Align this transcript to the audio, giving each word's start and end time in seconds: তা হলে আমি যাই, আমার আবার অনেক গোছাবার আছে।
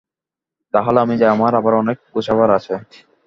তা 0.73 0.79
হলে 0.81 0.99
আমি 1.01 1.15
যাই, 1.17 1.31
আমার 1.35 1.53
আবার 1.55 1.73
অনেক 1.73 1.97
গোছাবার 2.13 2.49
আছে। 2.57 2.73